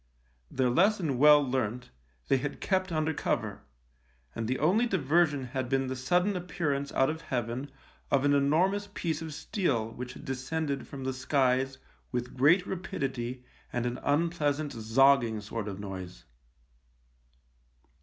Their 0.49 0.71
lesson 0.71 1.19
well 1.19 1.43
learnt, 1.47 1.91
they 2.27 2.37
had 2.37 2.59
kept 2.59 2.91
under 2.91 3.13
cover, 3.13 3.61
and 4.33 4.47
the 4.47 4.57
only 4.57 4.87
diversion 4.87 5.43
had 5.43 5.69
been 5.69 5.85
the 5.89 5.95
sudden 5.95 6.35
appearance 6.35 6.91
out 6.93 7.11
of 7.11 7.21
heaven 7.21 7.69
of 8.09 8.25
an 8.25 8.33
enormous 8.33 8.89
piece 8.95 9.21
of 9.21 9.31
steel 9.31 9.91
which 9.91 10.13
had 10.13 10.25
descended 10.25 10.87
from 10.87 11.03
the 11.03 11.13
skies 11.13 11.77
with 12.11 12.35
great 12.35 12.65
rapidity 12.65 13.45
and 13.71 13.85
an 13.85 13.99
unpleasant 14.01 14.73
zogging 14.73 15.39
sort 15.39 15.67
of 15.67 15.79
noise. 15.79 16.25